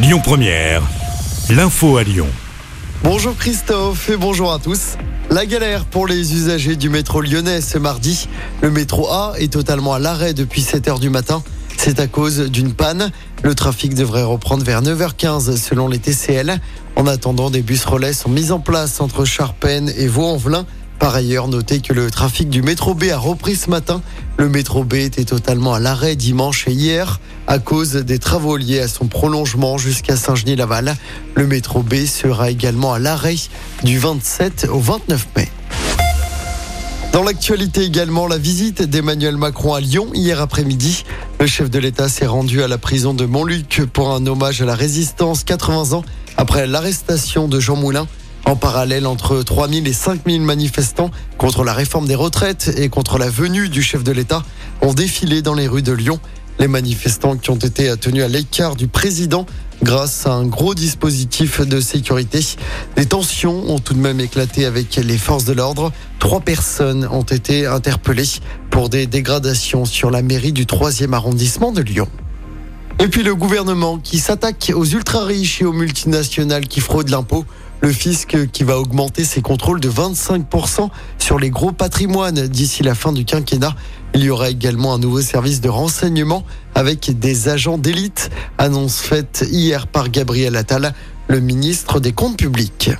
[0.00, 0.80] Lyon Première,
[1.50, 2.28] l'info à Lyon.
[3.02, 4.96] Bonjour Christophe et bonjour à tous.
[5.28, 8.28] La galère pour les usagers du métro lyonnais ce mardi.
[8.62, 11.42] Le métro A est totalement à l'arrêt depuis 7h du matin.
[11.76, 13.10] C'est à cause d'une panne.
[13.42, 16.60] Le trafic devrait reprendre vers 9h15 selon les TCL.
[16.94, 20.64] En attendant, des bus relais sont mis en place entre Charpennes et Vaux-en-Velin.
[20.98, 24.02] Par ailleurs, notez que le trafic du métro B a repris ce matin.
[24.36, 28.80] Le métro B était totalement à l'arrêt dimanche et hier à cause des travaux liés
[28.80, 30.96] à son prolongement jusqu'à Saint-Genis-Laval.
[31.34, 33.36] Le métro B sera également à l'arrêt
[33.84, 35.48] du 27 au 29 mai.
[37.12, 41.04] Dans l'actualité également, la visite d'Emmanuel Macron à Lyon hier après-midi.
[41.40, 44.66] Le chef de l'État s'est rendu à la prison de Montluc pour un hommage à
[44.66, 46.04] la résistance 80 ans
[46.36, 48.06] après l'arrestation de Jean Moulin.
[48.48, 53.28] En parallèle, entre 3000 et 5000 manifestants contre la réforme des retraites et contre la
[53.28, 54.42] venue du chef de l'État
[54.80, 56.18] ont défilé dans les rues de Lyon.
[56.58, 59.44] Les manifestants qui ont été tenus à l'écart du président
[59.82, 62.40] grâce à un gros dispositif de sécurité.
[62.96, 65.92] Des tensions ont tout de même éclaté avec les forces de l'ordre.
[66.18, 68.40] Trois personnes ont été interpellées
[68.70, 72.08] pour des dégradations sur la mairie du 3e arrondissement de Lyon.
[73.00, 77.44] Et puis le gouvernement qui s'attaque aux ultra-riches et aux multinationales qui fraudent l'impôt.
[77.80, 82.94] Le fisc qui va augmenter ses contrôles de 25% sur les gros patrimoines d'ici la
[82.94, 83.74] fin du quinquennat.
[84.14, 88.30] Il y aura également un nouveau service de renseignement avec des agents d'élite.
[88.58, 90.94] Annonce faite hier par Gabriel Attal,
[91.28, 92.90] le ministre des Comptes publics.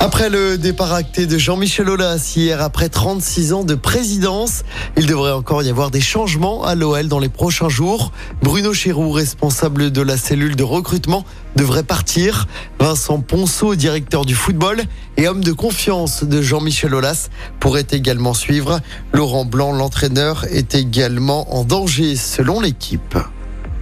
[0.00, 4.62] Après le départ acté de Jean-Michel Aulas hier, après 36 ans de présidence,
[4.96, 8.12] il devrait encore y avoir des changements à l'OL dans les prochains jours.
[8.40, 11.24] Bruno Chéroux, responsable de la cellule de recrutement,
[11.56, 12.46] devrait partir.
[12.78, 14.84] Vincent Ponceau, directeur du football
[15.16, 18.78] et homme de confiance de Jean-Michel Aulas, pourrait également suivre.
[19.12, 23.18] Laurent Blanc, l'entraîneur, est également en danger selon l'équipe.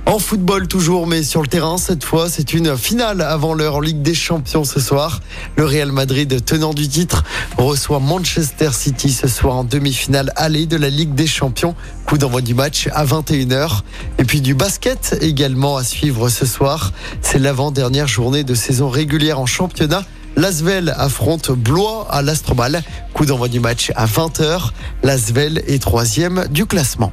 [0.06, 3.80] En football toujours, mais sur le terrain, cette fois, c'est une finale avant l'heure en
[3.80, 5.20] Ligue des Champions ce soir.
[5.56, 7.24] Le Real Madrid, tenant du titre,
[7.58, 11.74] reçoit Manchester City ce soir en demi-finale allée de la Ligue des Champions.
[12.06, 13.80] Coup d'envoi du match à 21h.
[14.18, 16.92] Et puis du basket également à suivre ce soir.
[17.20, 20.04] C'est l'avant-dernière journée de saison régulière en championnat.
[20.36, 22.84] L'Asvel affronte Blois à l'Astrobal.
[23.12, 24.70] Coup d'envoi du match à 20h.
[25.02, 27.12] L'Asvel est troisième du classement.